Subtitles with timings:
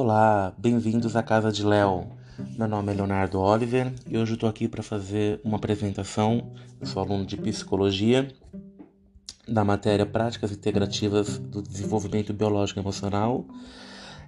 [0.00, 2.06] Olá, bem-vindos à Casa de Léo.
[2.56, 6.52] Meu nome é Leonardo Oliver e hoje eu estou aqui para fazer uma apresentação.
[6.80, 8.28] Eu sou aluno de psicologia
[9.48, 13.44] da matéria Práticas Integrativas do Desenvolvimento Biológico e Emocional,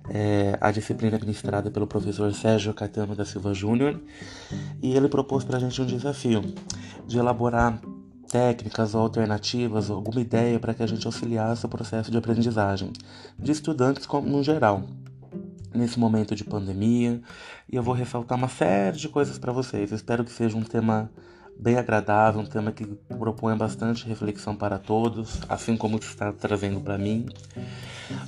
[0.09, 4.03] é, a disciplina administrada pelo professor Sérgio Caetano da Silva Júnior,
[4.83, 6.43] e ele propôs para a gente um desafio
[7.07, 7.81] de elaborar
[8.29, 12.93] técnicas ou alternativas, alguma ideia para que a gente auxiliasse o processo de aprendizagem
[13.39, 14.83] de estudantes como no geral
[15.75, 17.21] nesse momento de pandemia
[17.69, 19.93] e eu vou ressaltar uma série de coisas para vocês.
[19.93, 21.11] Espero que seja um tema
[21.61, 22.87] bem agradável, um tema que
[23.19, 27.27] propõe bastante reflexão para todos, assim como está trazendo para mim.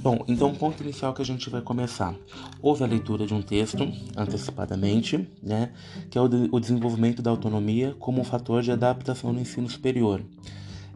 [0.01, 2.15] Bom, então o ponto inicial que a gente vai começar.
[2.61, 5.73] Houve a leitura de um texto, antecipadamente, né,
[6.11, 9.69] que é o, de, o desenvolvimento da autonomia como um fator de adaptação no ensino
[9.69, 10.23] superior.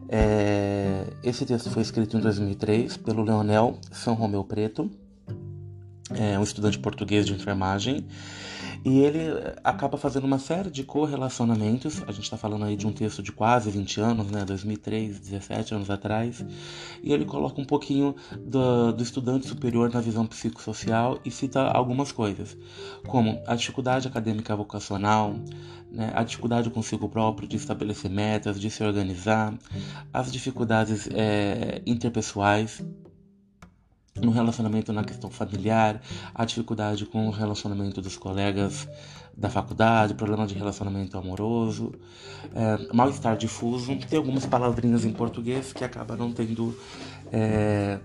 [0.07, 4.89] É, esse texto foi escrito em 2003 pelo Leonel São Romeu Preto,
[6.17, 8.05] é um estudante português de enfermagem,
[8.83, 9.19] e ele
[9.63, 12.01] acaba fazendo uma série de correlacionamentos.
[12.07, 14.45] A gente está falando aí de um texto de quase 20 anos, né?
[14.45, 16.45] 2003, 17 anos atrás.
[17.03, 22.11] E ele coloca um pouquinho do, do estudante superior na visão psicossocial e cita algumas
[22.11, 22.57] coisas,
[23.07, 25.35] como a dificuldade acadêmica vocacional,
[25.91, 26.11] né?
[26.15, 29.53] a dificuldade consigo próprio de estabelecer metas, de se organizar,
[30.13, 32.81] as dificuldades é, interpessoais
[34.21, 36.01] no relacionamento na questão familiar,
[36.33, 38.87] a dificuldade com o relacionamento dos colegas
[39.37, 41.93] da faculdade, problema de relacionamento amoroso,
[42.55, 43.95] é, mal-estar difuso.
[44.09, 46.75] Tem algumas palavrinhas em português que acabam não tendo
[47.31, 47.99] é,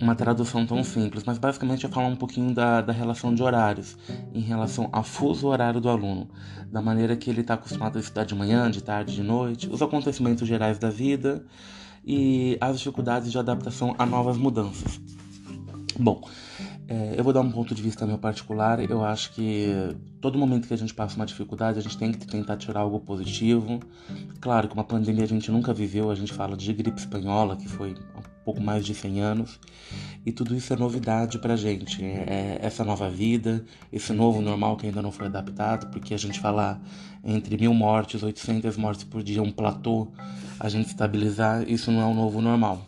[0.00, 3.96] uma tradução tão simples, mas basicamente é falar um pouquinho da, da relação de horários,
[4.34, 6.28] em relação ao fuso horário do aluno,
[6.70, 9.80] da maneira que ele está acostumado a estudar de manhã, de tarde, de noite, os
[9.80, 11.46] acontecimentos gerais da vida
[12.04, 15.00] e as dificuldades de adaptação a novas mudanças.
[16.00, 16.22] Bom,
[16.86, 18.78] é, eu vou dar um ponto de vista meu particular.
[18.88, 19.66] Eu acho que
[20.20, 23.00] todo momento que a gente passa uma dificuldade, a gente tem que tentar tirar algo
[23.00, 23.80] positivo.
[24.40, 27.66] Claro que uma pandemia a gente nunca viveu, a gente fala de gripe espanhola, que
[27.66, 29.58] foi um pouco mais de 100 anos,
[30.24, 32.04] e tudo isso é novidade pra gente.
[32.04, 36.38] É essa nova vida, esse novo normal que ainda não foi adaptado, porque a gente
[36.38, 36.80] falar
[37.24, 40.06] entre mil mortes, 800 mortes por dia, um platô,
[40.60, 42.86] a gente estabilizar, isso não é o novo normal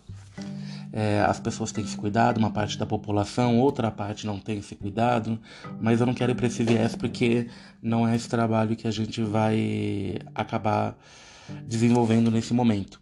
[0.92, 4.74] é, as pessoas têm esse cuidado, uma parte da população, outra parte não tem esse
[4.74, 5.38] cuidado,
[5.80, 7.48] mas eu não quero ir para esse viés porque
[7.82, 10.96] não é esse trabalho que a gente vai acabar
[11.66, 12.99] desenvolvendo nesse momento.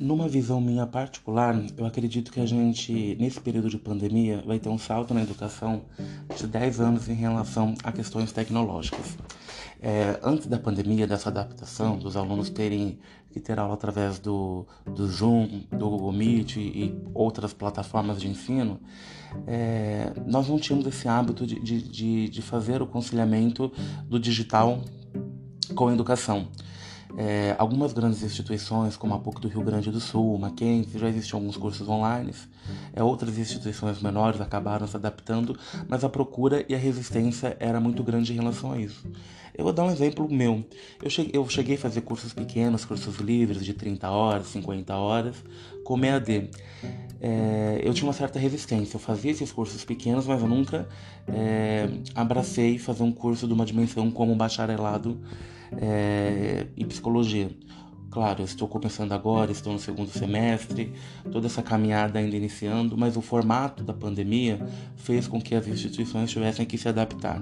[0.00, 4.70] Numa visão minha particular, eu acredito que a gente, nesse período de pandemia, vai ter
[4.70, 5.82] um salto na educação
[6.34, 9.18] de 10 anos em relação a questões tecnológicas.
[9.78, 12.98] É, antes da pandemia, dessa adaptação, dos alunos terem
[13.30, 18.80] que ter aula através do, do Zoom, do Google Meet e outras plataformas de ensino,
[19.46, 23.70] é, nós não tínhamos esse hábito de, de, de fazer o conciliamento
[24.08, 24.80] do digital
[25.74, 26.48] com a educação.
[27.16, 31.38] É, algumas grandes instituições, como a PUC do Rio Grande do Sul, Mackenzie, já existiam
[31.38, 32.32] alguns cursos online.
[32.94, 38.02] É, outras instituições menores acabaram se adaptando, mas a procura e a resistência era muito
[38.02, 39.06] grande em relação a isso.
[39.56, 40.64] Eu vou dar um exemplo meu.
[41.02, 45.36] Eu cheguei, eu cheguei a fazer cursos pequenos, cursos livres de 30 horas, 50 horas,
[45.84, 46.48] com EAD.
[47.20, 48.96] É, eu tinha uma certa resistência.
[48.96, 50.88] Eu fazia esses cursos pequenos, mas eu nunca
[51.28, 55.20] é, abracei fazer um curso de uma dimensão como bacharelado
[55.76, 57.50] é, em psicologia.
[58.10, 60.92] Claro, estou começando agora, estou no segundo semestre,
[61.30, 64.58] toda essa caminhada ainda iniciando, mas o formato da pandemia
[64.96, 67.40] fez com que as instituições tivessem que se adaptar.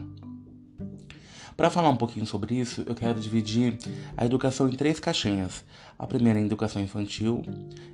[1.57, 3.79] Para falar um pouquinho sobre isso, eu quero dividir
[4.17, 5.65] a educação em três caixinhas.
[5.99, 7.43] A primeira é a educação infantil,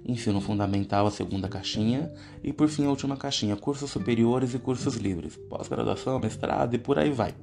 [0.05, 2.13] ensino fundamental, a segunda caixinha,
[2.43, 6.99] e por fim a última caixinha, cursos superiores e cursos livres, pós-graduação, mestrado e por
[6.99, 7.35] aí vai.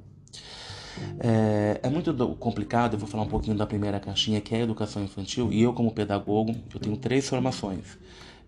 [1.18, 4.62] É, é, muito complicado, eu vou falar um pouquinho da primeira caixinha, que é a
[4.62, 7.98] educação infantil, e eu como pedagogo, eu tenho três formações.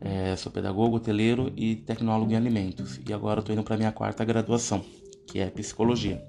[0.00, 3.00] É, sou pedagogo, hoteleiro e tecnólogo em alimentos.
[3.08, 4.84] E agora estou indo para minha quarta graduação,
[5.26, 6.22] que é psicologia.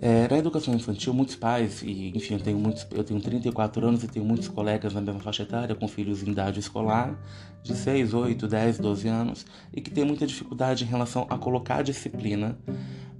[0.00, 4.02] É, na educação infantil, muitos pais, e enfim, eu tenho, muitos, eu tenho 34 anos
[4.02, 7.16] e tenho muitos colegas na mesma faixa etária, com filhos em idade escolar,
[7.62, 11.82] de 6, 8, 10, 12 anos, e que têm muita dificuldade em relação a colocar
[11.82, 12.58] disciplina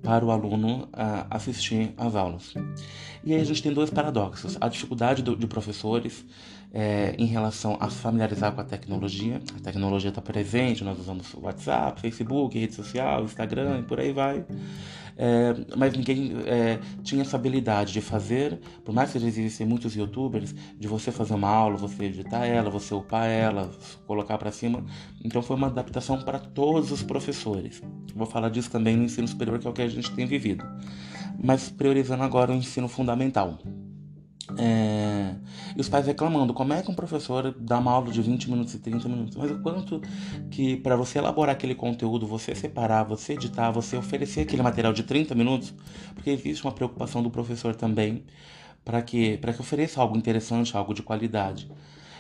[0.07, 2.55] para o aluno uh, assistir às aulas.
[3.25, 6.25] E aí a gente tem dois paradoxos: a dificuldade do, de professores
[6.73, 9.41] é, em relação a familiarizar com a tecnologia.
[9.59, 14.45] A tecnologia está presente, nós usamos WhatsApp, Facebook, rede social, Instagram e por aí vai.
[15.19, 20.55] É, mas ninguém é, tinha essa habilidade de fazer, por mais que existem muitos youtubers,
[20.79, 23.71] de você fazer uma aula, você editar ela, você upar ela,
[24.07, 24.85] colocar para cima.
[25.25, 27.83] Então foi uma adaptação para todos os professores.
[28.15, 30.65] Vou falar disso também no ensino superior, que é o que a gente tem vivido.
[31.43, 33.59] Mas priorizando agora o ensino fundamental.
[34.59, 35.35] É...
[35.77, 38.73] E os pais reclamando, como é que um professor dá uma aula de 20 minutos
[38.73, 39.37] e 30 minutos?
[39.37, 40.01] Mas o quanto
[40.51, 45.03] que para você elaborar aquele conteúdo, você separar, você editar, você oferecer aquele material de
[45.03, 45.75] 30 minutos,
[46.15, 48.25] porque existe uma preocupação do professor também
[48.83, 51.71] para que, que ofereça algo interessante, algo de qualidade.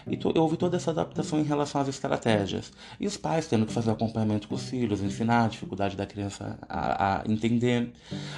[0.08, 2.72] E to, houve toda essa adaptação em relação às estratégias.
[3.00, 6.58] E os pais tendo que fazer acompanhamento com os filhos, ensinar a dificuldade da criança
[6.68, 7.92] a, a entender.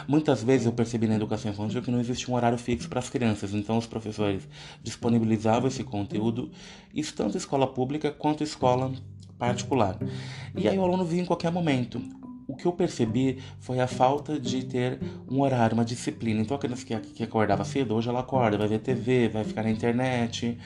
[0.07, 3.11] Muitas vezes eu percebi na educação infantil que não existia um horário fixo para as
[3.11, 4.49] crianças, então os professores
[4.83, 6.51] disponibilizavam esse conteúdo,
[6.95, 8.91] isso tanto escola pública quanto escola
[9.39, 9.99] particular.
[10.57, 12.03] E aí o aluno vinha em qualquer momento
[12.49, 14.99] o que eu percebi foi a falta de ter
[15.31, 16.41] um horário, uma disciplina.
[16.41, 19.63] Então a criança que, que acordava cedo, hoje ela acorda, vai ver TV, vai ficar
[19.63, 20.57] na internet.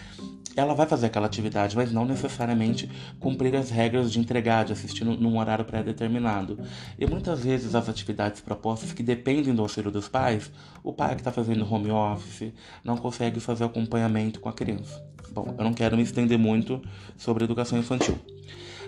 [0.55, 5.05] Ela vai fazer aquela atividade, mas não necessariamente cumprir as regras de entregar, de assistir
[5.05, 6.59] num horário pré-determinado.
[6.99, 10.51] E muitas vezes as atividades propostas que dependem do auxílio dos pais,
[10.83, 12.53] o pai que está fazendo home office
[12.85, 15.03] não consegue fazer acompanhamento com a criança.
[15.33, 16.83] Bom, eu não quero me estender muito
[17.17, 18.19] sobre educação infantil.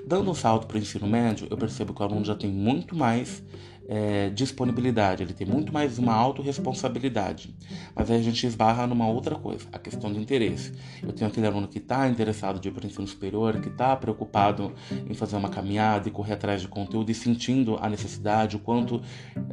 [0.07, 2.95] Dando um salto para o ensino médio, eu percebo que o aluno já tem muito
[2.95, 3.43] mais
[3.89, 7.55] é, disponibilidade, ele tem muito mais uma autorresponsabilidade.
[7.95, 10.73] Mas aí a gente esbarra numa outra coisa, a questão do interesse.
[11.03, 13.95] Eu tenho aquele aluno que está interessado de ir para o ensino superior, que está
[13.97, 14.73] preocupado
[15.09, 19.03] em fazer uma caminhada e correr atrás de conteúdo e sentindo a necessidade, o quanto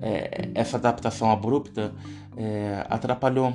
[0.01, 1.93] é, essa adaptação abrupta
[2.37, 3.53] é, atrapalhou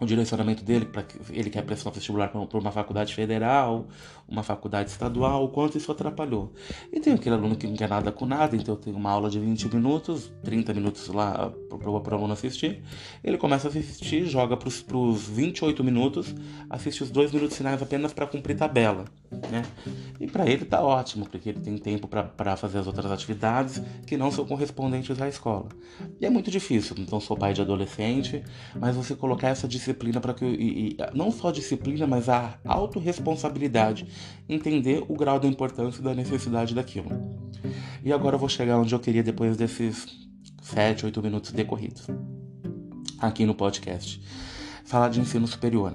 [0.00, 3.86] o direcionamento dele, para ele quer prestar vestibular para uma faculdade federal,
[4.30, 6.52] uma faculdade estadual, o quanto isso atrapalhou.
[6.92, 9.28] E tem aquele aluno que não quer nada com nada, então eu tenho uma aula
[9.28, 12.82] de 20 minutos, 30 minutos lá para o aluno assistir.
[13.24, 16.34] Ele começa a assistir, joga para os 28 minutos,
[16.68, 19.04] assiste os dois minutos finais apenas para cumprir tabela.
[19.30, 19.62] Né?
[20.18, 24.16] E para ele tá ótimo, porque ele tem tempo para fazer as outras atividades que
[24.16, 25.68] não são correspondentes à escola.
[26.20, 28.42] E é muito difícil, então sou pai de adolescente,
[28.74, 34.06] mas você colocar essa disciplina para que e, e, não só disciplina, mas a autorresponsabilidade,
[34.48, 37.10] entender o grau da importância e da necessidade daquilo.
[38.04, 40.06] E agora eu vou chegar onde eu queria depois desses
[40.62, 42.06] 7, 8 minutos decorridos
[43.20, 44.20] aqui no podcast.
[44.84, 45.94] Falar de ensino superior.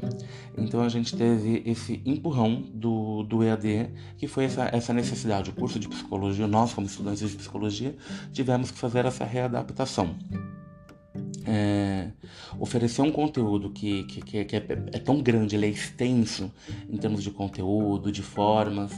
[0.58, 5.50] Então a gente teve esse empurrão do, do EAD, que foi essa, essa necessidade.
[5.50, 7.96] O curso de psicologia, nós, como estudantes de psicologia,
[8.32, 10.16] tivemos que fazer essa readaptação
[11.46, 12.08] é,
[12.60, 16.52] oferecer um conteúdo que, que, que, é, é, tão grande, ele é extenso
[16.90, 18.92] em termos de conteúdo, de formas,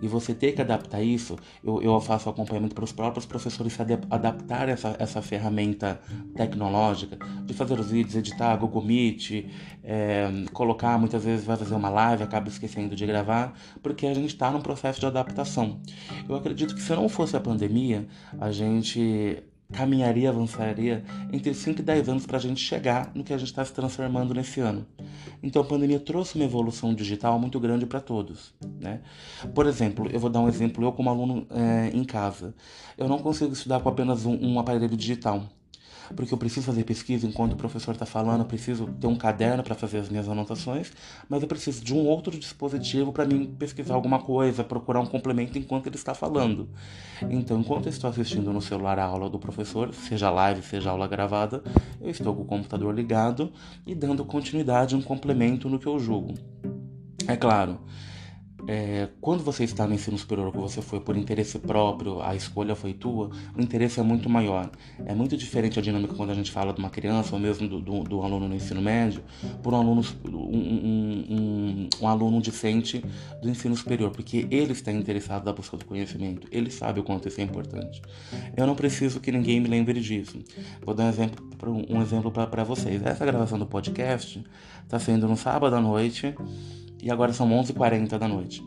[0.00, 3.82] e você ter que adaptar isso, eu, eu faço acompanhamento para os próprios professores se
[3.82, 6.00] adaptar essa, essa ferramenta
[6.34, 9.46] tecnológica, de fazer os vídeos, editar, Google Meet,
[9.82, 14.28] é, colocar, muitas vezes vai fazer uma live, acaba esquecendo de gravar, porque a gente
[14.28, 15.80] está num processo de adaptação.
[16.28, 18.06] Eu acredito que se não fosse a pandemia,
[18.38, 19.42] a gente
[19.72, 23.48] caminharia, avançaria entre 5 e 10 anos para a gente chegar no que a gente
[23.48, 24.86] está se transformando nesse ano.
[25.42, 28.54] Então a pandemia trouxe uma evolução digital muito grande para todos.
[28.80, 29.00] Né?
[29.54, 32.54] Por exemplo, eu vou dar um exemplo, eu como aluno é, em casa,
[32.96, 35.44] eu não consigo estudar com apenas um, um aparelho digital
[36.14, 39.62] porque eu preciso fazer pesquisa enquanto o professor está falando, eu preciso ter um caderno
[39.62, 40.92] para fazer as minhas anotações,
[41.28, 45.58] mas eu preciso de um outro dispositivo para mim pesquisar alguma coisa, procurar um complemento
[45.58, 46.68] enquanto ele está falando.
[47.30, 51.08] Então, enquanto eu estou assistindo no celular a aula do professor, seja live, seja aula
[51.08, 51.62] gravada,
[52.00, 53.52] eu estou com o computador ligado
[53.86, 56.34] e dando continuidade, um complemento no que eu julgo.
[57.26, 57.80] É claro,
[58.66, 62.74] é, quando você está no ensino superior, que você foi por interesse próprio, a escolha
[62.74, 64.70] foi tua, o interesse é muito maior.
[65.04, 67.80] É muito diferente a dinâmica quando a gente fala de uma criança, ou mesmo do,
[67.80, 69.22] do, do aluno no ensino médio,
[69.62, 73.04] por um aluno, um, um, um, aluno discente
[73.40, 77.28] do ensino superior, porque ele está interessado na busca do conhecimento, ele sabe o quanto
[77.28, 78.02] isso é importante.
[78.56, 80.42] Eu não preciso que ninguém me lembre disso.
[80.84, 81.46] Vou dar um exemplo,
[81.88, 83.04] um exemplo para vocês.
[83.04, 84.44] Essa gravação do podcast
[84.82, 86.34] está sendo no sábado à noite
[87.06, 88.64] e agora são 11h40 da noite.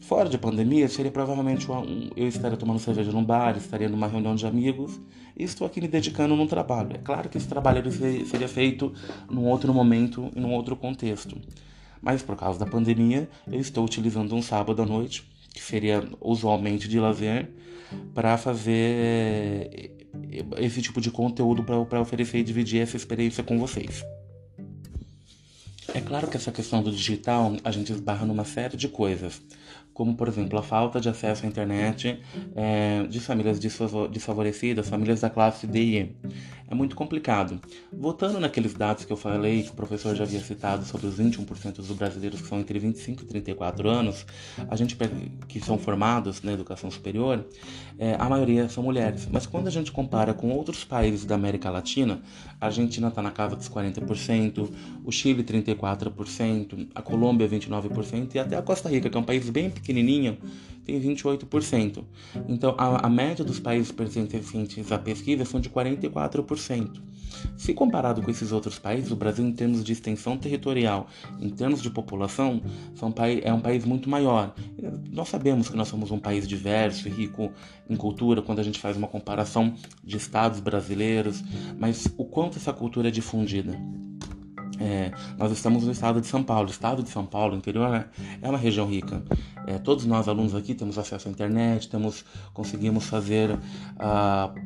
[0.00, 4.34] Fora de pandemia, seria provavelmente um, eu estaria tomando cerveja num bar, estaria numa reunião
[4.34, 4.98] de amigos
[5.36, 6.94] e estou aqui me dedicando num trabalho.
[6.94, 8.94] É claro que esse trabalho seria feito
[9.28, 11.38] num outro momento e num outro contexto.
[12.00, 16.88] Mas por causa da pandemia, eu estou utilizando um sábado à noite, que seria usualmente
[16.88, 17.50] de lazer,
[18.14, 19.92] para fazer
[20.56, 24.02] esse tipo de conteúdo para oferecer e dividir essa experiência com vocês.
[25.96, 29.40] É claro que essa questão do digital a gente esbarra numa série de coisas
[29.96, 32.20] como por exemplo a falta de acesso à internet
[32.54, 36.16] é, de famílias desfavorecidas, famílias da classe D e E.
[36.68, 37.60] É muito complicado.
[37.92, 41.76] Voltando naqueles dados que eu falei, que o professor já havia citado sobre os 21%
[41.76, 44.26] dos brasileiros que são entre 25 e 34 anos,
[44.68, 44.98] a gente
[45.48, 47.46] que são formados na educação superior,
[47.98, 49.28] é, a maioria são mulheres.
[49.30, 52.20] Mas quando a gente compara com outros países da América Latina,
[52.60, 54.68] a Argentina está na casa dos 40%,
[55.04, 59.48] o Chile 34%, a Colômbia 29% e até a Costa Rica, que é um país
[59.48, 60.38] bem pequeno pequenininho
[60.84, 62.04] tem 28%.
[62.48, 67.02] Então, a, a média dos países pertencentes à pesquisa são de 44%.
[67.56, 71.08] Se comparado com esses outros países, o Brasil, em termos de extensão territorial,
[71.40, 72.62] em termos de população,
[72.94, 73.12] são,
[73.42, 74.54] é um país muito maior.
[75.10, 77.52] Nós sabemos que nós somos um país diverso e rico
[77.90, 79.74] em cultura quando a gente faz uma comparação
[80.04, 81.42] de estados brasileiros,
[81.78, 83.76] mas o quanto essa cultura é difundida?
[84.80, 86.68] É, nós estamos no estado de São Paulo.
[86.68, 88.06] O estado de São Paulo, interior, é,
[88.42, 89.22] é uma região rica.
[89.66, 94.56] É, todos nós alunos aqui temos acesso à internet, temos, conseguimos fazer, uh,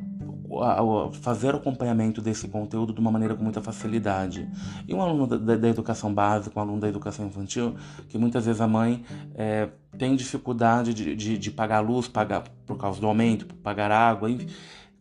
[1.13, 4.47] fazer o acompanhamento desse conteúdo de uma maneira com muita facilidade.
[4.87, 7.75] E um aluno da, da educação básica, um aluno da educação infantil,
[8.09, 9.03] que muitas vezes a mãe
[9.33, 14.29] é, tem dificuldade de, de, de, pagar luz, pagar por causa do aumento, pagar água,
[14.29, 14.47] enfim,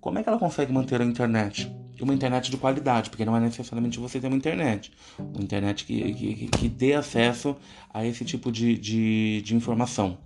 [0.00, 1.70] como é que ela consegue manter a internet?
[2.04, 4.92] Uma internet de qualidade, porque não é necessariamente você ter uma internet.
[5.18, 7.56] Uma internet que, que, que dê acesso
[7.92, 10.18] a esse tipo de, de, de informação.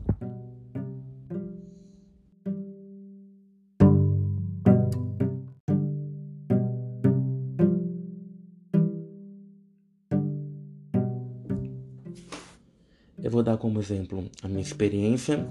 [13.22, 15.48] Eu vou dar como exemplo a minha experiência.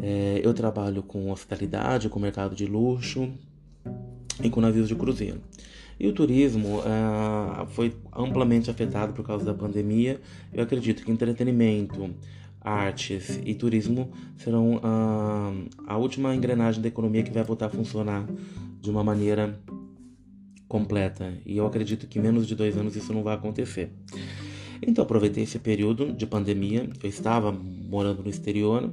[0.00, 3.32] É, eu trabalho com hospitalidade, com mercado de luxo,
[4.46, 5.40] e com navios de cruzeiro.
[5.98, 10.20] E o turismo uh, foi amplamente afetado por causa da pandemia.
[10.52, 12.10] Eu acredito que entretenimento,
[12.60, 18.26] artes e turismo serão uh, a última engrenagem da economia que vai voltar a funcionar
[18.80, 19.58] de uma maneira
[20.68, 21.32] completa.
[21.46, 23.90] E eu acredito que menos de dois anos isso não vai acontecer.
[24.82, 28.92] Então aproveitei esse período de pandemia, eu estava morando no exterior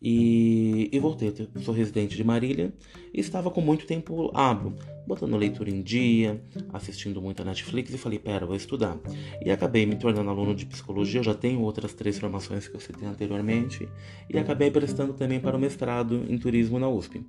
[0.00, 1.32] e, e voltei.
[1.54, 2.72] Eu sou residente de Marília
[3.12, 4.74] e estava com muito tempo hábil,
[5.06, 8.98] botando leitura em dia, assistindo muito a Netflix e falei, pera, vou estudar.
[9.44, 12.80] E acabei me tornando aluno de psicologia, eu já tenho outras três formações que eu
[12.80, 13.88] citei anteriormente,
[14.28, 17.24] e acabei prestando também para o mestrado em turismo na USP.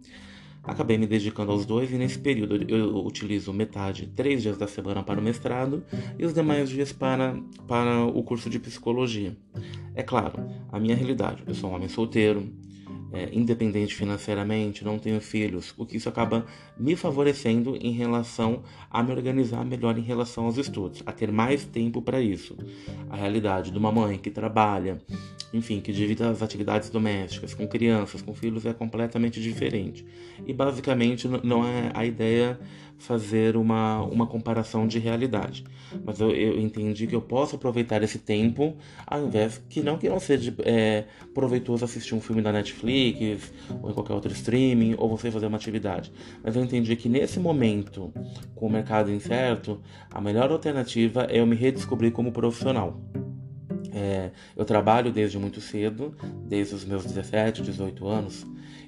[0.68, 5.04] Acabei me dedicando aos dois e nesse período eu utilizo metade, três dias da semana
[5.04, 5.84] para o mestrado
[6.18, 9.38] e os demais dias para, para o curso de psicologia.
[9.94, 12.52] É claro, a minha realidade, eu sou um homem solteiro,
[13.12, 16.46] é, independente financeiramente, não tenho filhos, o que isso acaba
[16.78, 21.66] me favorecendo em relação a me organizar melhor em relação aos estudos, a ter mais
[21.66, 22.58] tempo para isso.
[23.10, 25.02] A realidade de uma mãe que trabalha,
[25.54, 30.06] enfim, que divide as atividades domésticas com crianças, com filhos é completamente diferente.
[30.46, 32.60] E basicamente não é a ideia
[32.98, 35.64] fazer uma, uma comparação de realidade.
[36.04, 38.76] Mas eu, eu entendi que eu posso aproveitar esse tempo,
[39.06, 43.92] ao invés que não que não seja é, proveitoso assistir um filme da Netflix ou
[43.92, 46.12] em qualquer outro streaming, ou você fazer uma atividade.
[46.44, 48.12] Mas eu entendi que nesse momento,
[48.56, 53.00] com o mercado incerto, a melhor alternativa é eu me redescobrir como profissional.
[53.94, 56.14] É, eu trabalho desde muito cedo,
[56.46, 58.46] desde os meus 17, 18 anos,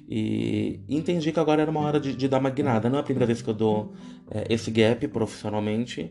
[0.08, 2.88] e entendi que agora era uma hora de, de dar uma guinada.
[2.88, 3.92] Não é a primeira vez que eu dou
[4.30, 6.10] é, esse gap profissionalmente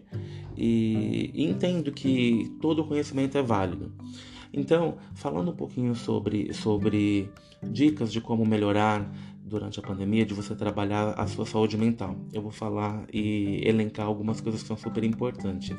[0.56, 3.92] e, e entendo que todo conhecimento é válido.
[4.54, 7.30] Então, falando um pouquinho sobre, sobre
[7.63, 9.12] dicas de como melhorar
[9.48, 14.06] durante a pandemia, de você trabalhar a sua saúde mental, eu vou falar e elencar
[14.06, 15.77] algumas coisas que são super importantes.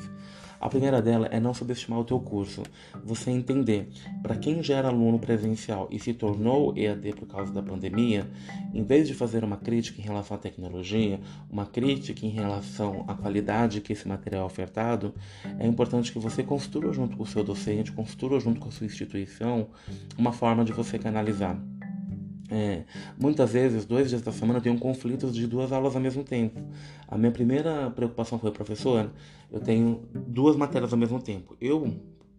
[0.60, 2.64] A primeira dela é não subestimar o teu curso.
[3.04, 3.88] Você entender,
[4.22, 8.28] para quem já era aluno presencial e se tornou EAD por causa da pandemia,
[8.75, 13.14] em vez de fazer uma crítica em relação à tecnologia, uma crítica em relação à
[13.14, 15.14] qualidade que esse material é ofertado,
[15.60, 18.87] é importante que você construa junto com o seu docente, construa junto com a sua
[18.87, 19.68] instituição
[20.18, 21.56] uma forma de você canalizar
[22.50, 22.85] é,
[23.21, 26.61] muitas vezes, dois dias da semana, eu tenho conflitos de duas aulas ao mesmo tempo.
[27.07, 29.11] A minha primeira preocupação foi, professor,
[29.50, 31.57] eu tenho duas matérias ao mesmo tempo.
[31.61, 31.95] Eu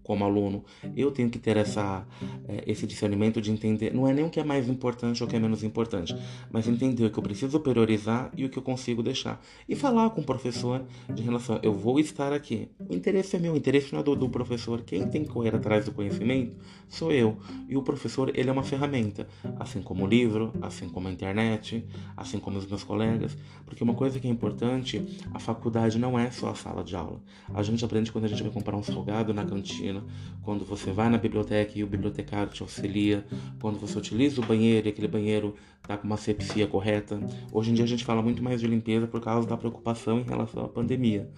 [0.10, 0.63] como aluno,
[0.98, 2.04] eu tenho que ter essa,
[2.48, 5.30] é, esse discernimento de entender, não é nem o que é mais importante ou o
[5.30, 6.16] que é menos importante,
[6.51, 9.39] mas entender o que eu preciso priorizar e o que eu consigo deixar.
[9.68, 12.68] E falar com o professor de relação, eu vou estar aqui.
[12.80, 14.82] O interesse é meu, o interesse não é do, do professor.
[14.82, 16.56] Quem tem que correr atrás do conhecimento
[16.88, 17.38] sou eu.
[17.68, 19.28] E o professor, ele é uma ferramenta,
[19.60, 21.86] assim como o livro, assim como a internet,
[22.18, 23.38] assim como os meus colegas.
[23.63, 27.22] Porque uma coisa que é importante, a faculdade não é só a sala de aula.
[27.54, 29.99] A gente aprende quando a gente vai comprar um salgado na cantina,
[30.44, 33.25] quando você vai na biblioteca e o bibliotecário te auxilia,
[33.62, 37.20] quando você utiliza o banheiro e aquele banheiro está com uma sepsia correta.
[37.51, 40.24] Hoje em dia a gente fala muito mais de limpeza por causa da preocupação em
[40.24, 41.29] relação à pandemia.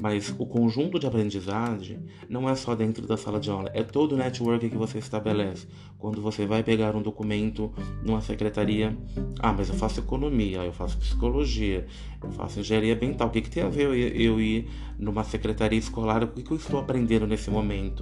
[0.00, 4.12] Mas o conjunto de aprendizagem não é só dentro da sala de aula, é todo
[4.12, 5.66] o network que você estabelece.
[5.98, 7.72] Quando você vai pegar um documento
[8.02, 8.96] numa secretaria,
[9.40, 11.86] ah, mas eu faço economia, eu faço psicologia,
[12.22, 13.28] eu faço engenharia ambiental.
[13.28, 16.22] O que, que tem a ver eu, eu ir numa secretaria escolar?
[16.22, 17.95] O que, que eu estou aprendendo nesse momento?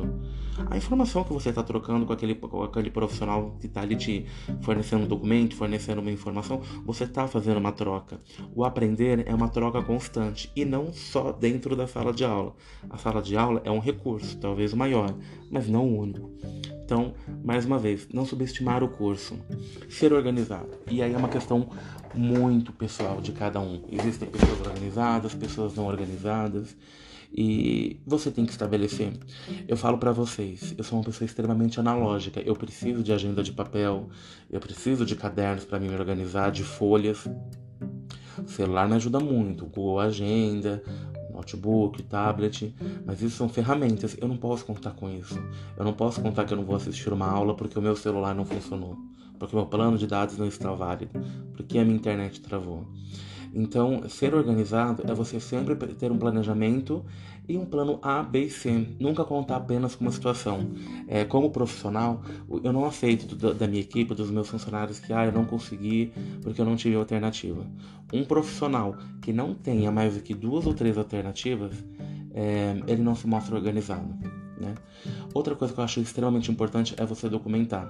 [0.70, 4.26] A informação que você está trocando com aquele, com aquele profissional que está ali te
[4.62, 8.20] fornecendo um documento, fornecendo uma informação, você está fazendo uma troca.
[8.54, 12.54] O aprender é uma troca constante e não só dentro da sala de aula.
[12.88, 15.14] A sala de aula é um recurso, talvez o maior,
[15.50, 16.30] mas não o único.
[16.84, 19.34] Então, mais uma vez, não subestimar o curso,
[19.88, 20.68] ser organizado.
[20.90, 21.70] E aí é uma questão
[22.14, 23.82] muito pessoal de cada um.
[23.90, 26.76] Existem pessoas organizadas, pessoas não organizadas,
[27.36, 29.12] e você tem que estabelecer.
[29.66, 32.40] Eu falo para vocês, eu sou uma pessoa extremamente analógica.
[32.40, 34.08] Eu preciso de agenda de papel,
[34.48, 37.26] eu preciso de cadernos para me organizar, de folhas.
[38.38, 40.82] O celular me ajuda muito, Google Agenda,
[41.32, 42.72] notebook, tablet,
[43.04, 44.16] mas isso são ferramentas.
[44.20, 45.36] Eu não posso contar com isso.
[45.76, 48.34] Eu não posso contar que eu não vou assistir uma aula porque o meu celular
[48.34, 48.96] não funcionou,
[49.38, 51.10] porque o meu plano de dados não está válido,
[51.56, 52.86] porque a minha internet travou.
[53.54, 57.04] Então, ser organizado é você sempre ter um planejamento
[57.48, 58.88] e um plano A, B e C.
[58.98, 60.70] Nunca contar apenas com uma situação.
[61.06, 62.22] É, como profissional,
[62.62, 66.60] eu não aceito da minha equipe, dos meus funcionários, que ah, eu não consegui porque
[66.60, 67.64] eu não tive alternativa.
[68.12, 71.72] Um profissional que não tenha mais do que duas ou três alternativas,
[72.34, 74.08] é, ele não se mostra organizado.
[74.58, 74.74] Né?
[75.32, 77.88] Outra coisa que eu acho extremamente importante é você documentar.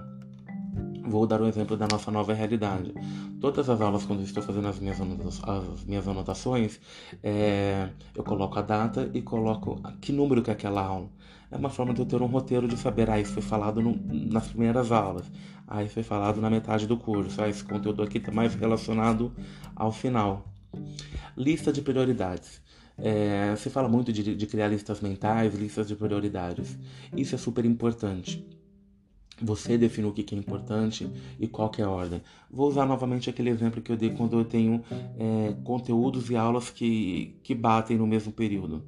[1.06, 2.94] Vou dar um exemplo da nossa nova realidade.
[3.40, 6.80] Todas as aulas, quando eu estou fazendo as minhas, as minhas anotações,
[7.22, 11.10] é, eu coloco a data e coloco que número que é aquela aula.
[11.50, 13.94] É uma forma de eu ter um roteiro de saber, ah, isso foi falado no,
[14.10, 15.30] nas primeiras aulas,
[15.68, 19.32] ah, isso foi falado na metade do curso, ah, esse conteúdo aqui está mais relacionado
[19.76, 20.48] ao final.
[21.36, 22.62] Lista de prioridades.
[22.96, 26.78] É, se fala muito de, de criar listas mentais, listas de prioridades.
[27.16, 28.44] Isso é super importante.
[29.42, 32.22] Você define o que é importante e qual é a ordem.
[32.50, 34.82] Vou usar novamente aquele exemplo que eu dei quando eu tenho
[35.18, 38.84] é, conteúdos e aulas que, que batem no mesmo período.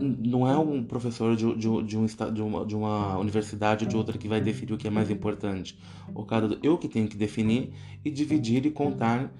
[0.00, 3.96] Não é um professor de, de, de, um, de, uma, de uma universidade ou de
[3.96, 5.78] outra que vai definir o que é mais importante.
[6.14, 6.26] O
[6.62, 7.72] eu que tenho que definir
[8.04, 9.32] e dividir e contar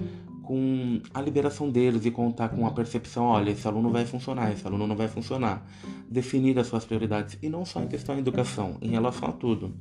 [0.49, 4.67] com a liberação deles e contar com a percepção, olha, esse aluno vai funcionar, esse
[4.67, 5.63] aluno não vai funcionar.
[6.09, 9.75] Definir as suas prioridades e não só em questão de educação, em relação a tudo.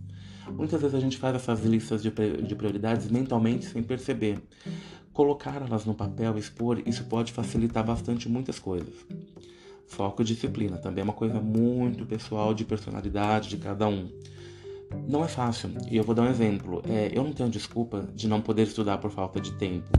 [0.51, 4.41] Muitas vezes a gente faz essas listas de, de prioridades mentalmente sem perceber.
[5.13, 8.93] Colocar elas no papel, expor, isso pode facilitar bastante muitas coisas.
[9.87, 14.09] Foco e disciplina também é uma coisa muito pessoal de personalidade de cada um.
[15.07, 16.81] Não é fácil, e eu vou dar um exemplo.
[16.87, 19.89] É, eu não tenho desculpa de não poder estudar por falta de tempo.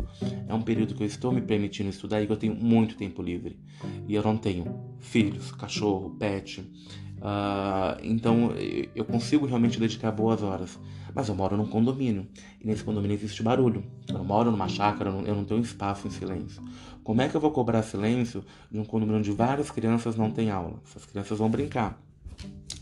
[0.46, 3.22] É um período que eu estou me permitindo estudar e que eu tenho muito tempo
[3.22, 3.58] livre.
[4.06, 6.60] E eu não tenho filhos, cachorro, pet.
[6.60, 8.52] Uh, então
[8.94, 10.78] eu consigo realmente dedicar boas horas.
[11.14, 12.26] Mas eu moro num condomínio.
[12.60, 13.84] E nesse condomínio existe barulho.
[14.08, 16.62] Eu moro numa chácara, eu não tenho espaço em silêncio.
[17.02, 20.50] Como é que eu vou cobrar silêncio de um condomínio onde várias crianças não têm
[20.50, 20.80] aula?
[20.84, 21.98] Essas crianças vão brincar.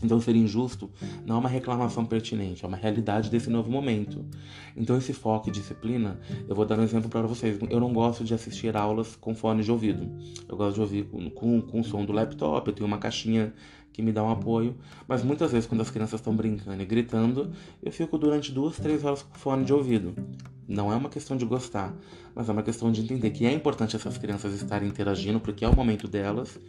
[0.03, 0.89] Então, ser injusto
[1.25, 4.25] não é uma reclamação pertinente, é uma realidade desse novo momento.
[4.75, 7.57] Então, esse foco e disciplina, eu vou dar um exemplo para vocês.
[7.69, 10.09] Eu não gosto de assistir aulas com fone de ouvido.
[10.47, 13.53] Eu gosto de ouvir com, com, com o som do laptop, eu tenho uma caixinha
[13.97, 14.77] que me dá um apoio.
[15.07, 19.03] Mas muitas vezes, quando as crianças estão brincando e gritando, eu fico durante duas, três
[19.03, 20.13] horas com fone de ouvido.
[20.67, 21.95] Não é uma questão de gostar,
[22.35, 25.67] mas é uma questão de entender que é importante essas crianças estarem interagindo, porque é
[25.67, 26.59] o momento delas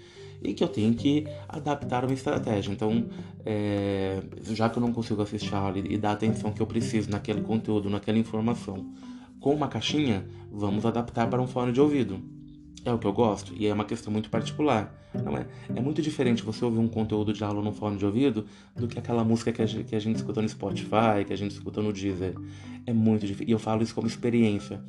[0.43, 2.73] e que eu tenho que adaptar uma estratégia.
[2.73, 3.07] Então,
[3.45, 6.67] é, já que eu não consigo assistir a aula e dar a atenção que eu
[6.67, 8.93] preciso naquele conteúdo, naquela informação,
[9.41, 12.38] com uma caixinha, vamos adaptar para um fone de ouvido.
[12.85, 15.47] É o que eu gosto e é uma questão muito particular, não é?
[15.75, 18.99] É muito diferente você ouvir um conteúdo de aula no fone de ouvido do que
[18.99, 21.83] aquela música que a gente, que a gente escuta no Spotify, que a gente escuta
[21.83, 22.35] no Deezer.
[22.87, 23.49] É muito difícil.
[23.49, 24.83] E eu falo isso como experiência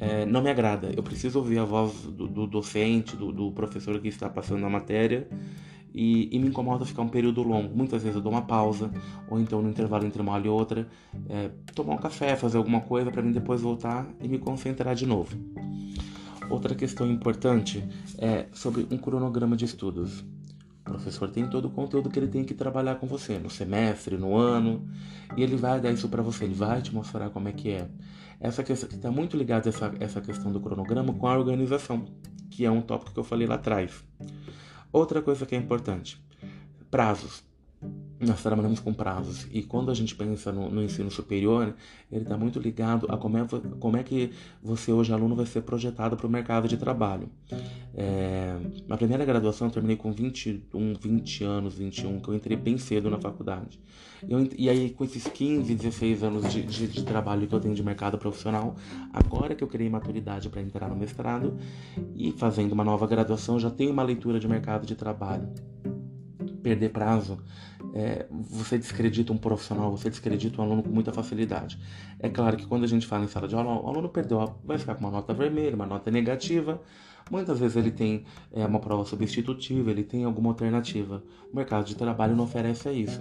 [0.00, 0.90] é, não me agrada.
[0.96, 4.70] Eu preciso ouvir a voz do, do docente, do, do, professor que está passando a
[4.70, 5.28] matéria,
[5.94, 7.74] e, e, me incomoda ficar um período longo.
[7.74, 8.90] Muitas vezes eu dou uma pausa,
[9.28, 10.86] ou então no intervalo entre uma aula e outra,
[11.28, 15.06] é, tomar um café, fazer alguma coisa para mim depois voltar e me concentrar de
[15.06, 15.36] novo.
[16.50, 17.86] Outra questão importante
[18.18, 20.20] é sobre um cronograma de estudos.
[20.80, 24.16] O professor tem todo o conteúdo que ele tem que trabalhar com você no semestre,
[24.16, 24.88] no ano,
[25.36, 27.88] e ele vai dar isso para você, ele vai te mostrar como é que é.
[28.40, 32.06] Essa questão está muito ligada essa essa questão do cronograma com a organização,
[32.50, 34.02] que é um tópico que eu falei lá atrás.
[34.90, 36.18] Outra coisa que é importante:
[36.90, 37.47] prazos
[38.20, 41.74] nós trabalhamos com prazos e quando a gente pensa no, no ensino superior,
[42.10, 43.46] ele está muito ligado a como é,
[43.78, 47.28] como é que você hoje aluno vai ser projetado para o mercado de trabalho.
[47.94, 48.56] É,
[48.88, 53.08] na primeira graduação eu terminei com 21, 20 anos, 21, que eu entrei bem cedo
[53.08, 53.80] na faculdade.
[54.28, 57.74] Eu, e aí com esses 15, 16 anos de, de, de trabalho que eu tenho
[57.74, 58.74] de mercado profissional,
[59.12, 61.56] agora que eu criei maturidade para entrar no mestrado
[62.16, 65.48] e fazendo uma nova graduação, já tenho uma leitura de mercado de trabalho
[66.68, 67.38] perder prazo,
[67.98, 71.76] é, você descredita um profissional, você descredita um aluno com muita facilidade.
[72.20, 74.78] É claro que quando a gente fala em sala de aula, o aluno perdeu, vai
[74.78, 76.80] ficar com uma nota vermelha, uma nota negativa.
[77.28, 81.24] Muitas vezes ele tem é, uma prova substitutiva, ele tem alguma alternativa.
[81.52, 83.20] O mercado de trabalho não oferece isso.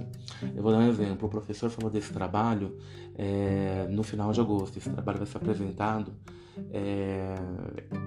[0.55, 1.27] Eu vou dar um exemplo.
[1.27, 2.77] O professor falou desse trabalho
[3.17, 4.77] é, no final de agosto.
[4.77, 6.13] Esse trabalho vai ser apresentado
[6.71, 7.35] é,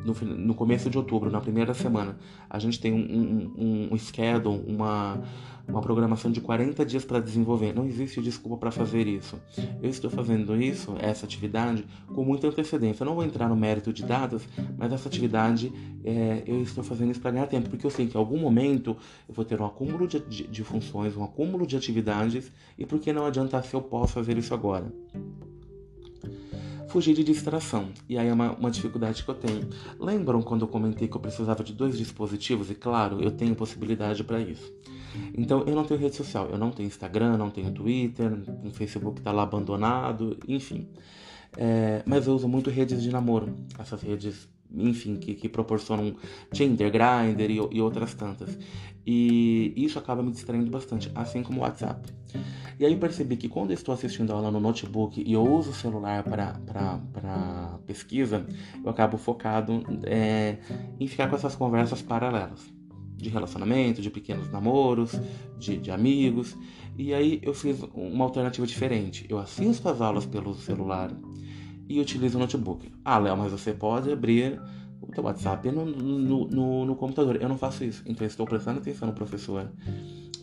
[0.05, 4.63] no, no, começo de outubro, na primeira semana, a gente tem um, um, um schedule,
[4.67, 5.21] uma,
[5.69, 7.73] uma programação de 40 dias para desenvolver.
[7.75, 9.41] Não existe desculpa para fazer isso.
[9.83, 13.03] Eu estou fazendo isso, essa atividade, com muita antecedência.
[13.03, 15.73] Eu não vou entrar no mérito de dados, mas essa atividade
[16.05, 18.97] é, eu estou fazendo isso para ganhar tempo, porque eu sei que em algum momento
[19.29, 22.99] eu vou ter um acúmulo de, de, de funções, um acúmulo de atividades, e por
[22.99, 24.93] que não adiantar se eu posso fazer isso agora?
[26.91, 27.89] Fugir de distração.
[28.09, 29.69] E aí é uma, uma, dificuldade que eu tenho.
[29.99, 32.71] Lembram quando eu comentei que eu precisava de dois dispositivos?
[32.71, 34.73] E claro, eu tenho possibilidade para isso.
[35.37, 38.33] Então eu não tenho rede social, eu não tenho Instagram, não tenho Twitter,
[38.65, 40.89] o Facebook está lá abandonado, enfim.
[41.57, 46.15] É, mas eu uso muito redes de namoro, essas redes enfim, que, que proporcionam
[46.53, 48.59] Tinder, Grindr e, e, outras tantas.
[49.07, 52.09] E isso acaba me distraindo bastante, assim como o WhatsApp.
[52.79, 55.71] E aí eu percebi que quando eu estou assistindo aula no notebook e eu uso
[55.71, 58.47] o celular para pesquisa,
[58.83, 60.59] eu acabo focado é,
[60.99, 62.73] em ficar com essas conversas paralelas.
[63.17, 65.13] De relacionamento, de pequenos namoros,
[65.59, 66.57] de, de amigos.
[66.97, 69.27] E aí eu fiz uma alternativa diferente.
[69.29, 71.11] Eu assisto as aulas pelo celular
[71.91, 72.89] e utiliza o notebook.
[73.05, 74.61] Ah, Léo, mas você pode abrir
[75.03, 77.37] o teu WhatsApp no, no, no, no, computador.
[77.43, 78.01] Eu não faço isso.
[78.07, 79.69] Então, eu estou prestando atenção no professor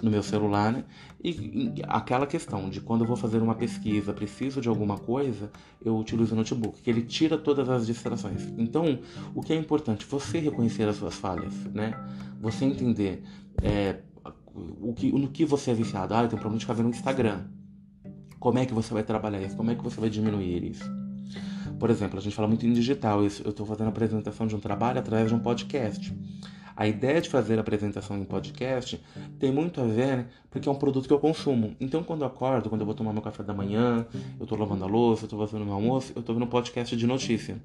[0.04, 0.84] no meu celular, né?
[1.24, 5.50] E, aquela questão de quando eu vou fazer uma pesquisa, preciso de alguma coisa,
[5.84, 8.44] eu utilizo o notebook, que ele tira todas as distrações.
[8.58, 9.00] Então,
[9.34, 10.06] o que é importante?
[10.06, 11.94] Você reconhecer as suas falhas, né?
[12.42, 13.24] Você entender
[13.64, 14.02] é,
[14.54, 16.14] o que, no que você é viciado.
[16.14, 17.46] Ah, eu tenho problema de fazer no Instagram.
[18.38, 19.56] Como é que você vai trabalhar isso?
[19.56, 21.07] Como é que você vai diminuir isso?
[21.80, 23.22] Por exemplo, a gente fala muito em digital.
[23.22, 26.14] Eu estou fazendo apresentação de um trabalho através de um podcast.
[26.76, 29.04] A ideia de fazer a apresentação em podcast
[29.40, 31.76] tem muito a ver porque é um produto que eu consumo.
[31.80, 34.06] Então, quando eu acordo, quando eu vou tomar meu café da manhã,
[34.40, 36.96] eu estou lavando a louça, eu estou fazendo meu almoço, eu estou vendo um podcast
[36.96, 37.58] de notícia.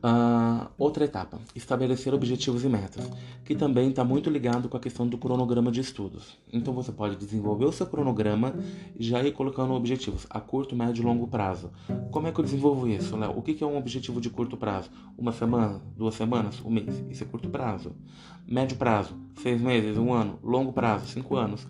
[0.00, 3.10] Uh, outra etapa, estabelecer objetivos e metas,
[3.44, 6.38] que também está muito ligado com a questão do cronograma de estudos.
[6.52, 8.54] Então você pode desenvolver o seu cronograma
[8.96, 11.72] e já ir colocando objetivos a curto, médio e longo prazo.
[12.12, 13.36] Como é que eu desenvolvo isso, Léo?
[13.36, 14.88] O que é um objetivo de curto prazo?
[15.16, 17.02] Uma semana, duas semanas, um mês?
[17.10, 17.92] Isso é curto prazo.
[18.50, 20.38] Médio prazo, seis meses, um ano.
[20.42, 21.68] Longo prazo, cinco anos.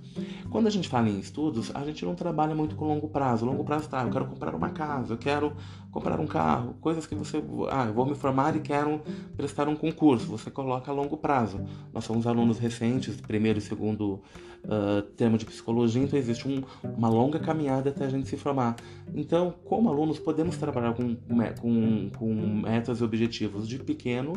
[0.48, 3.44] Quando a gente fala em estudos, a gente não trabalha muito com longo prazo.
[3.44, 5.52] Longo prazo tá, eu quero comprar uma casa, eu quero
[5.90, 9.00] comprar um carro, coisas que você, ah, eu vou me formar e quero
[9.36, 10.26] prestar um concurso.
[10.26, 11.60] Você coloca a longo prazo.
[11.92, 14.22] Nós somos alunos recentes, primeiro e segundo
[14.64, 16.62] uh, termo de psicologia, então existe um,
[16.96, 18.76] uma longa caminhada até a gente se formar.
[19.12, 21.16] Então, como alunos, podemos trabalhar com,
[21.60, 24.32] com, com metas e objetivos de pequeno,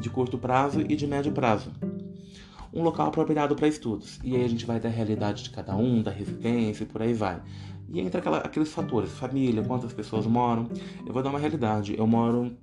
[0.00, 1.70] de curto prazo e de médio prazo
[2.76, 4.20] um local apropriado para estudos.
[4.22, 7.14] E aí a gente vai da realidade de cada um, da residência e por aí
[7.14, 7.40] vai.
[7.88, 10.68] E entra aquela, aqueles fatores, família, quantas pessoas moram.
[11.06, 11.96] Eu vou dar uma realidade.
[11.96, 12.54] Eu moro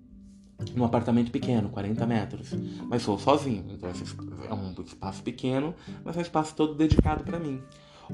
[0.75, 2.53] num apartamento pequeno, 40 metros,
[2.87, 3.65] mas sou sozinho.
[3.69, 5.73] Então é um espaço pequeno,
[6.05, 7.59] mas é um espaço todo dedicado para mim.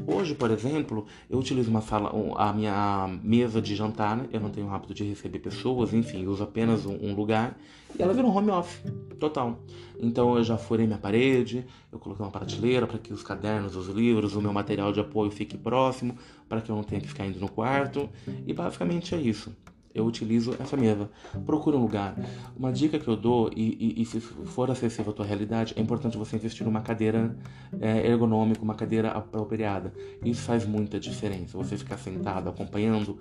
[0.07, 4.29] Hoje, por exemplo, eu utilizo uma sala, a minha mesa de jantar, né?
[4.31, 7.57] eu não tenho o hábito de receber pessoas, enfim, uso apenas um, um lugar
[7.97, 8.81] e ela virou home office,
[9.19, 9.59] total.
[9.99, 13.87] Então eu já furei minha parede, eu coloquei uma prateleira para que os cadernos, os
[13.87, 17.25] livros, o meu material de apoio fique próximo, para que eu não tenha que ficar
[17.25, 18.09] indo no quarto,
[18.47, 19.51] e basicamente é isso.
[19.93, 21.09] eu utilizo essa mesa.
[21.45, 22.15] Procure um lugar.
[22.55, 25.81] Uma dica que eu dou, e, e, e se for acessível à tua realidade, é
[25.81, 27.35] importante você investir numa cadeira
[27.79, 29.93] é, ergonômica, uma cadeira apropriada.
[30.23, 31.57] Isso faz muita diferença.
[31.57, 33.17] Você ficar sentado acompanhando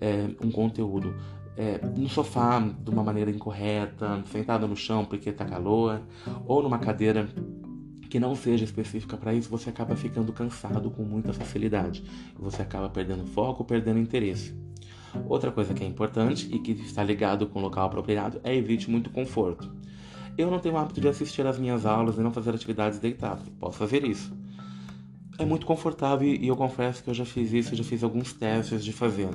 [0.00, 1.14] é, um conteúdo
[1.56, 6.00] é, no sofá de uma maneira incorreta, sentado no chão porque está calor,
[6.46, 7.28] ou numa cadeira
[8.08, 12.02] que não seja específica para isso, você acaba ficando cansado com muita facilidade.
[12.38, 14.54] Você acaba perdendo foco, perdendo interesse.
[15.28, 18.90] Outra coisa que é importante e que está ligado com o local apropriado é evite
[18.90, 19.72] muito conforto.
[20.36, 23.42] Eu não tenho o hábito de assistir às minhas aulas e não fazer atividades deitado.
[23.58, 24.32] Posso fazer isso.
[25.38, 28.84] É muito confortável e eu confesso que eu já fiz isso, já fiz alguns testes
[28.84, 29.28] de fazer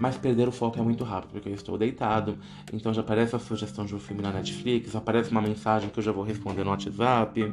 [0.00, 2.36] mas perder o foco é muito rápido, porque eu estou deitado,
[2.72, 6.02] então já aparece a sugestão de um filme na Netflix, aparece uma mensagem que eu
[6.02, 7.52] já vou responder no WhatsApp,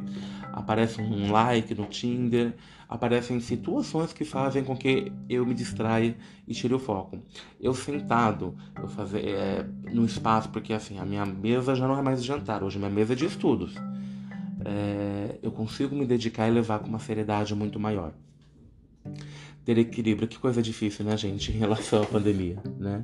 [0.52, 2.54] aparece um like no Tinder,
[2.90, 6.16] aparecem situações que fazem com que eu me distraia
[6.48, 7.20] e tire o foco.
[7.60, 12.02] Eu sentado, eu fazer é, no espaço, porque assim, a minha mesa já não é
[12.02, 13.76] mais de jantar, hoje minha mesa é de estudos.
[14.66, 18.14] É, eu consigo me dedicar e levar com uma seriedade muito maior
[19.66, 20.28] ter equilíbrio.
[20.28, 23.04] Que coisa difícil, né, gente, em relação à pandemia, né?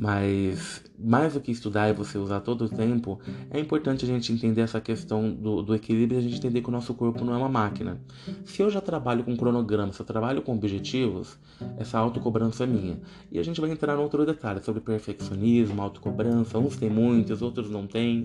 [0.00, 3.18] Mas mais do que estudar e você usar todo o tempo,
[3.50, 6.68] é importante a gente entender essa questão do, do equilíbrio e a gente entender que
[6.68, 8.00] o nosso corpo não é uma máquina.
[8.44, 11.36] Se eu já trabalho com cronograma, se eu trabalho com objetivos,
[11.76, 13.00] essa autocobrança é minha.
[13.32, 16.60] E a gente vai entrar no outro detalhe sobre perfeccionismo, autocobrança.
[16.60, 18.24] Uns têm muitos, outros não têm.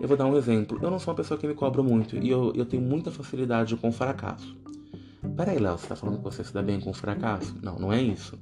[0.00, 0.78] Eu vou dar um exemplo.
[0.80, 3.74] Eu não sou uma pessoa que me cobra muito e eu, eu tenho muita facilidade
[3.76, 4.56] com fracasso.
[5.36, 7.54] Peraí, Léo, você tá falando que você se dá bem com o fracasso?
[7.62, 8.38] Não, não é isso.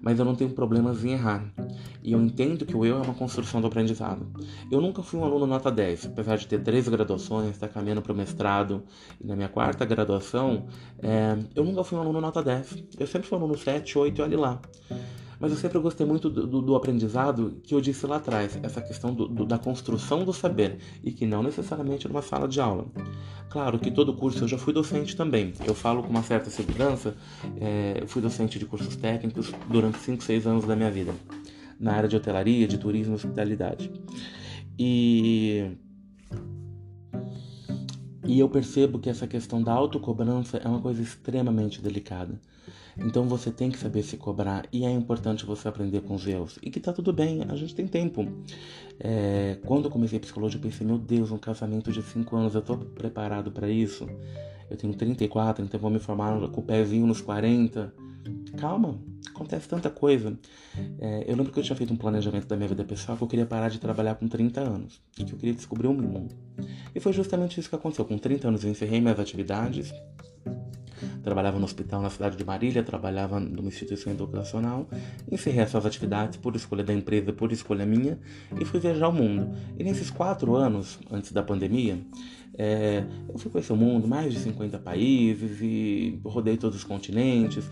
[0.00, 1.42] Mas eu não tenho problemas em errar.
[2.02, 4.26] E eu entendo que o eu é uma construção do aprendizado.
[4.70, 8.12] Eu nunca fui um aluno nota 10, apesar de ter três graduações, estar caminhando para
[8.12, 8.82] o mestrado.
[9.18, 10.66] E na minha quarta graduação,
[11.02, 12.84] é, eu nunca fui um aluno nota 10.
[12.98, 14.60] Eu sempre fui um aluno 7, 8 e olhe lá.
[15.40, 18.80] Mas eu sempre gostei muito do, do, do aprendizado que eu disse lá atrás, essa
[18.80, 22.86] questão do, da construção do saber, e que não necessariamente numa sala de aula.
[23.48, 25.52] Claro que todo curso eu já fui docente também.
[25.64, 27.16] Eu falo com uma certa segurança,
[27.60, 31.14] é, eu fui docente de cursos técnicos durante 5, 6 anos da minha vida,
[31.78, 33.90] na área de hotelaria, de turismo e hospitalidade.
[34.78, 35.76] E
[38.28, 42.38] e eu percebo que essa questão da autocobrança é uma coisa extremamente delicada.
[42.96, 46.58] Então você tem que saber se cobrar e é importante você aprender com os erros.
[46.62, 48.26] E que tá tudo bem, a gente tem tempo.
[49.00, 52.62] É, quando eu comecei psicologia, eu pensei, meu Deus, um casamento de 5 anos, eu
[52.62, 54.06] tô preparado para isso?
[54.70, 57.92] Eu tenho 34, então vou me formar com o pezinho nos 40.
[58.58, 60.38] Calma, acontece tanta coisa.
[60.98, 63.28] É, eu lembro que eu tinha feito um planejamento da minha vida pessoal que eu
[63.28, 66.34] queria parar de trabalhar com 30 anos e que eu queria descobrir o mundo.
[66.94, 68.04] E foi justamente isso que aconteceu.
[68.04, 69.92] Com 30 anos eu encerrei minhas atividades,
[71.22, 74.88] Trabalhava no hospital na cidade de Marília, trabalhava numa instituição educacional,
[75.30, 78.18] encerrei essas atividades por escolha da empresa, por escolha minha,
[78.60, 79.50] e fui viajar o mundo.
[79.78, 81.98] E nesses quatro anos, antes da pandemia,
[82.56, 87.68] é, eu fui conhecer o mundo, mais de 50 países, e rodei todos os continentes,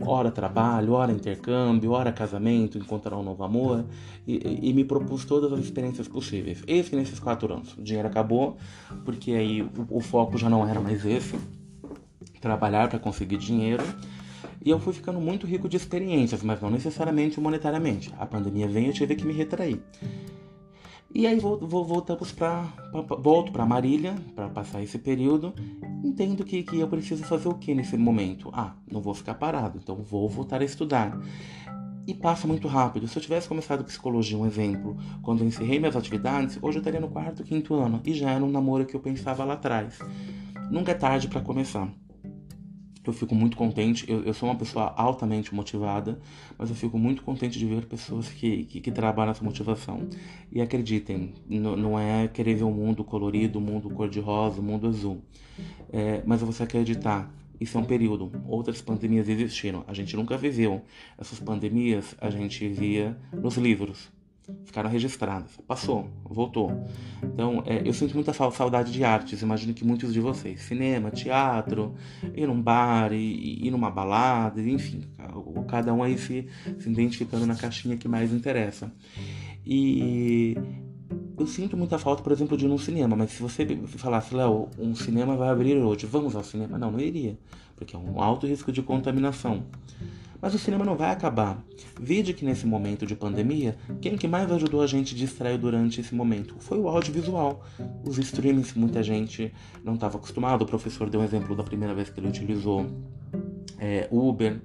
[0.00, 3.84] hora trabalho, hora intercâmbio, hora casamento, encontrar um novo amor
[4.26, 6.62] e, e, me propus todas as experiências possíveis.
[6.66, 8.56] Eis que nesses quatro anos o dinheiro acabou,
[9.04, 11.36] porque aí o, o foco já não era mais esse
[12.44, 13.82] trabalhar para conseguir dinheiro.
[14.62, 18.12] E eu fui ficando muito rico de experiências, mas não necessariamente monetariamente.
[18.18, 19.82] A pandemia veio e eu tive que me retrair.
[21.14, 22.64] E aí vou, vou, voltamos para
[23.20, 25.54] volto para Marília para passar esse período.
[26.02, 28.50] Entendo que, que eu preciso fazer o que nesse momento?
[28.52, 31.18] Ah, não vou ficar parado, então vou voltar a estudar.
[32.06, 33.08] E passa muito rápido.
[33.08, 37.00] Se eu tivesse começado psicologia, um exemplo, quando eu encerrei minhas atividades, hoje eu estaria
[37.00, 39.98] no quarto, quinto ano e já era um namoro que eu pensava lá atrás.
[40.70, 41.88] Nunca é tarde para começar
[43.10, 44.08] eu fico muito contente.
[44.10, 46.18] Eu, eu, sou uma pessoa altamente motivada,
[46.58, 50.08] mas eu fico muito contente de ver pessoas que, que, que trabalham essa motivação.
[50.50, 55.22] E acreditem, não é querer ver um mundo colorido, um mundo cor-de-rosa, um mundo azul.
[55.92, 57.32] É, mas é você acreditar.
[57.60, 58.32] Isso é um período.
[58.48, 59.84] Outras pandemias existiram.
[59.86, 60.82] A gente nunca viveu.
[61.16, 64.12] Essas pandemias a gente via nos livros
[64.64, 65.50] ficaram registradas.
[65.66, 66.84] Passou, voltou.
[67.22, 69.42] Então, é, eu sinto muita saudade de artes.
[69.42, 70.60] Imagino que muitos de vocês.
[70.62, 71.94] Cinema, teatro,
[72.34, 75.02] ir num bar, ir, ir numa balada, enfim.
[75.68, 76.46] Cada um aí se,
[76.78, 78.92] se identificando na caixinha que mais interessa.
[79.64, 80.56] E
[81.38, 83.16] eu sinto muita falta, por exemplo, de ir num cinema.
[83.16, 86.78] Mas se você falasse, Léo, um cinema vai abrir hoje, vamos ao cinema?
[86.78, 87.38] Não, não iria.
[87.76, 89.64] Porque é um alto risco de contaminação.
[90.44, 91.64] Mas o cinema não vai acabar.
[91.98, 96.14] Vide que nesse momento de pandemia, quem que mais ajudou a gente distrair durante esse
[96.14, 97.64] momento foi o audiovisual.
[98.06, 99.50] Os streams, muita gente
[99.82, 100.60] não estava acostumado.
[100.60, 102.84] O professor deu um exemplo da primeira vez que ele utilizou
[103.78, 104.60] é, Uber.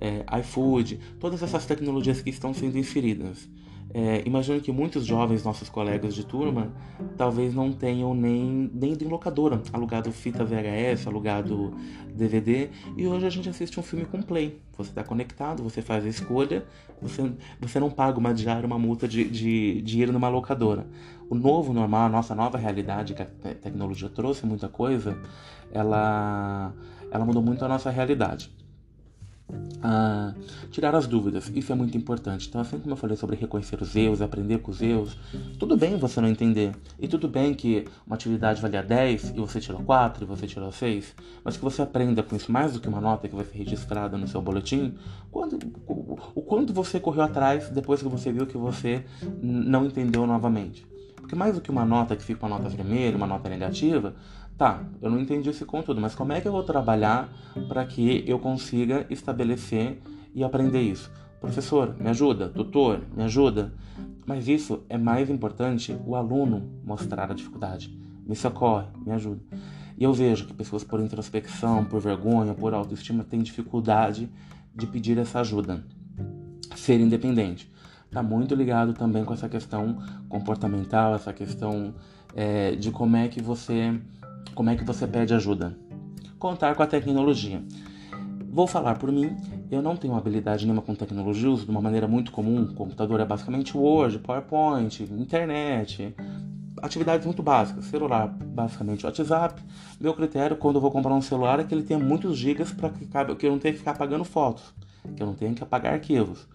[0.00, 3.48] é, iFood, todas essas tecnologias que estão sendo inseridas.
[3.94, 6.72] É, imagino que muitos jovens, nossos colegas de turma,
[7.16, 11.74] talvez não tenham nem, nem de locadora, alugado fita VHS, alugado
[12.14, 14.62] DVD, e hoje a gente assiste um filme com play.
[14.78, 16.64] Você está conectado, você faz a escolha,
[17.02, 20.86] você, você não paga uma diária, uma multa de, de, de ir numa locadora.
[21.28, 25.18] O novo normal, a nossa nova realidade, que a tecnologia trouxe muita coisa,
[25.70, 26.72] ela,
[27.10, 28.50] ela mudou muito a nossa realidade
[30.70, 31.50] tirar as dúvidas.
[31.54, 32.48] Isso é muito importante.
[32.48, 35.16] Então, assim como eu falei sobre reconhecer os erros, aprender com os erros,
[35.58, 36.72] tudo bem você não entender.
[36.98, 40.70] E tudo bem que uma atividade valia 10 e você tirou 4 e você tirou
[40.70, 43.58] 6, mas que você aprenda com isso mais do que uma nota que vai ser
[43.58, 44.94] registrada no seu boletim,
[45.30, 49.04] quando, o, o quanto você correu atrás depois que você viu que você
[49.42, 50.86] não entendeu novamente.
[51.16, 54.14] Porque mais do que uma nota que fica uma nota vermelha, uma nota negativa,
[54.56, 57.28] tá, eu não entendi esse conteúdo, mas como é que eu vou trabalhar
[57.68, 60.00] para que eu consiga estabelecer
[60.34, 61.10] e aprender isso?
[61.40, 62.48] Professor, me ajuda.
[62.48, 63.72] Tutor, me ajuda.
[64.24, 67.98] Mas isso é mais importante o aluno mostrar a dificuldade.
[68.24, 69.42] Me socorre, me ajuda.
[69.98, 74.30] E eu vejo que pessoas por introspecção, por vergonha, por autoestima têm dificuldade
[74.74, 75.84] de pedir essa ajuda.
[76.76, 77.70] Ser independente.
[78.06, 81.94] Está muito ligado também com essa questão comportamental, essa questão
[82.36, 84.00] é, de como é que você
[84.54, 85.76] como é que você pede ajuda?
[86.38, 87.62] Contar com a tecnologia.
[88.50, 89.34] Vou falar por mim,
[89.70, 92.66] eu não tenho habilidade nenhuma com tecnologia, uso de uma maneira muito comum.
[92.74, 96.14] Computador é basicamente Word, PowerPoint, internet,
[96.82, 97.86] atividades muito básicas.
[97.86, 99.62] Celular, basicamente WhatsApp.
[99.98, 102.90] Meu critério quando eu vou comprar um celular é que ele tenha muitos gigas para
[102.90, 104.64] que, que eu não tenha que ficar apagando fotos,
[105.16, 106.46] que eu não tenha que apagar arquivos.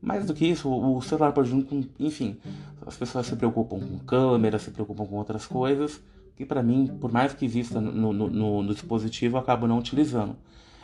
[0.00, 1.84] Mais do que isso, o celular pode vir com.
[1.98, 2.38] Enfim,
[2.86, 6.00] as pessoas se preocupam com câmera, se preocupam com outras coisas
[6.36, 9.78] que para mim, por mais que exista no, no, no, no dispositivo, eu acabo não
[9.78, 10.36] utilizando.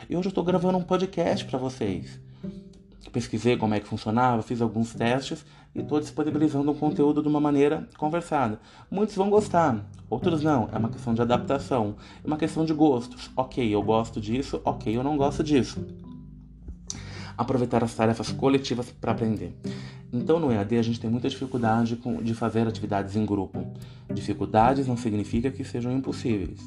[0.09, 2.19] E hoje eu estou gravando um podcast para vocês.
[3.11, 7.41] Pesquisei como é que funcionava, fiz alguns testes e estou disponibilizando um conteúdo de uma
[7.41, 8.59] maneira conversada.
[8.89, 10.69] Muitos vão gostar, outros não.
[10.71, 13.29] É uma questão de adaptação, é uma questão de gostos.
[13.35, 15.85] Ok, eu gosto disso, ok, eu não gosto disso.
[17.41, 19.51] Aproveitar as tarefas coletivas para aprender.
[20.13, 23.65] Então, no EAD, a gente tem muita dificuldade de fazer atividades em grupo.
[24.13, 26.59] Dificuldades não significa que sejam impossíveis.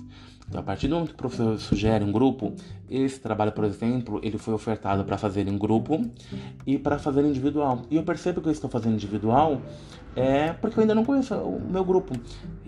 [0.48, 2.52] Então, a partir do momento que o professor sugere um grupo,
[2.88, 6.04] esse trabalho, por exemplo, ele foi ofertado para fazer em grupo
[6.66, 7.83] e para fazer individual.
[7.90, 9.61] E eu percebo que eu estou fazendo individual
[10.16, 12.14] é porque eu ainda não conheço o meu grupo.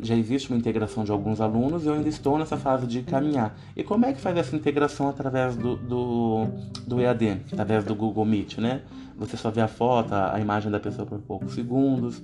[0.00, 3.56] Já existe uma integração de alguns alunos e eu ainda estou nessa fase de caminhar.
[3.76, 6.46] E como é que faz essa integração através do, do,
[6.86, 8.82] do EAD, através do Google Meet, né?
[9.16, 12.20] Você só vê a foto, a imagem da pessoa por poucos segundos.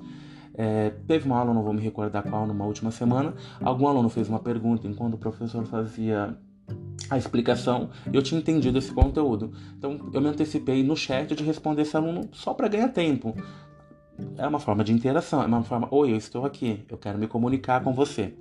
[0.55, 4.29] É, teve uma aula, não vou me recordar qual, numa última semana, algum aluno fez
[4.29, 6.37] uma pergunta enquanto o professor fazia
[7.11, 9.53] a explicação eu tinha entendido esse conteúdo.
[9.77, 13.35] Então eu me antecipei no chat de responder esse aluno só para ganhar tempo.
[14.37, 17.27] É uma forma de interação, é uma forma, oi, eu estou aqui, eu quero me
[17.27, 18.35] comunicar com você.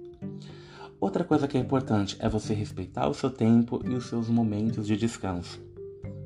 [0.99, 4.85] Outra coisa que é importante é você respeitar o seu tempo e os seus momentos
[4.85, 5.59] de descanso.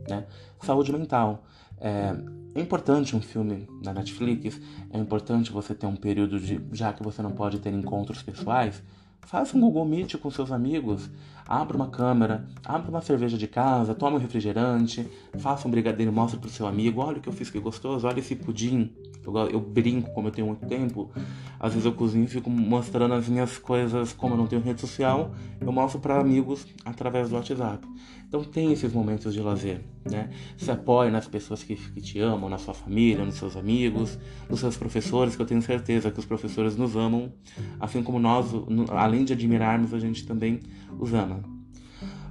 [0.10, 0.26] Né?
[0.62, 1.46] Saúde mental.
[1.80, 2.14] É,
[2.56, 6.62] é importante um filme na Netflix, é importante você ter um período de.
[6.72, 8.82] Já que você não pode ter encontros pessoais,
[9.20, 11.10] faça um Google Meet com seus amigos,
[11.48, 16.40] abra uma câmera, abra uma cerveja de casa, tome um refrigerante, faça um brigadeiro, mostre
[16.40, 18.92] pro seu amigo, olha o que eu fiz que gostoso, olha esse pudim.
[19.24, 21.10] Eu, eu brinco, como eu tenho muito tempo,
[21.60, 24.82] às vezes eu cozinho e fico mostrando as minhas coisas, como eu não tenho rede
[24.82, 27.88] social, eu mostro para amigos através do WhatsApp.
[28.28, 30.30] Então tem esses momentos de lazer, né?
[30.58, 34.60] Se apoie nas pessoas que, que te amam, na sua família, nos seus amigos, nos
[34.60, 37.32] seus professores, que eu tenho certeza que os professores nos amam,
[37.80, 38.48] assim como nós,
[38.92, 40.60] além de admirarmos, a gente também
[41.00, 41.35] os ama.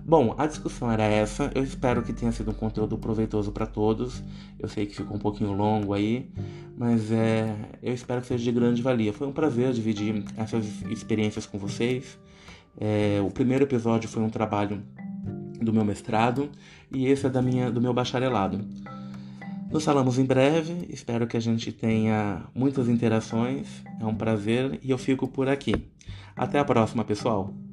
[0.06, 1.50] Bom, a discussão era essa.
[1.54, 4.22] Eu espero que tenha sido um conteúdo proveitoso para todos.
[4.58, 6.30] Eu sei que ficou um pouquinho longo aí,
[6.76, 9.14] mas é, eu espero que seja de grande valia.
[9.14, 12.18] Foi um prazer dividir essas experiências com vocês.
[12.78, 14.82] É, o primeiro episódio foi um trabalho
[15.58, 16.50] do meu mestrado
[16.92, 18.62] e esse é da minha, do meu bacharelado.
[19.70, 24.90] Nos falamos em breve, espero que a gente tenha muitas interações, é um prazer e
[24.90, 25.74] eu fico por aqui.
[26.36, 27.63] Até a próxima, pessoal!